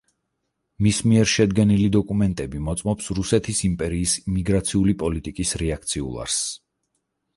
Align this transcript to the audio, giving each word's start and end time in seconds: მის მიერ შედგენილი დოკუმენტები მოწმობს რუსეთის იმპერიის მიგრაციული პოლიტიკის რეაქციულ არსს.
მის 0.85 1.01
მიერ 1.09 1.27
შედგენილი 1.33 1.89
დოკუმენტები 1.97 2.63
მოწმობს 2.69 3.11
რუსეთის 3.19 3.61
იმპერიის 3.69 4.17
მიგრაციული 4.39 4.97
პოლიტიკის 5.05 5.53
რეაქციულ 5.65 6.21
არსს. 6.25 6.49